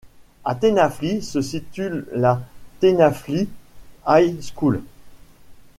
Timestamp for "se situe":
1.21-2.05